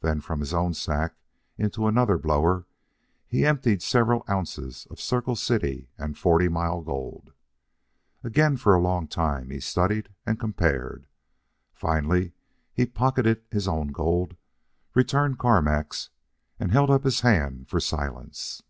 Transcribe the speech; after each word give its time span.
Then, 0.00 0.22
from 0.22 0.40
his 0.40 0.54
own 0.54 0.72
sack, 0.72 1.14
into 1.58 1.86
another 1.86 2.16
blower, 2.16 2.64
he 3.26 3.44
emptied 3.44 3.82
several 3.82 4.24
ounces 4.30 4.86
of 4.90 4.98
Circle 4.98 5.36
City 5.36 5.90
and 5.98 6.16
Forty 6.16 6.48
Mile 6.48 6.80
gold. 6.80 7.34
Again, 8.22 8.56
for 8.56 8.74
a 8.74 8.80
long 8.80 9.06
time, 9.06 9.50
he 9.50 9.60
studied 9.60 10.08
and 10.24 10.40
compared. 10.40 11.06
Finally, 11.74 12.32
he 12.72 12.86
pocketed 12.86 13.44
his 13.50 13.68
own 13.68 13.88
gold, 13.88 14.36
returned 14.94 15.38
Carmack's, 15.38 16.08
and 16.58 16.72
held 16.72 16.88
up 16.90 17.04
his 17.04 17.20
hand 17.20 17.68
for 17.68 17.78
silence. 17.78 18.62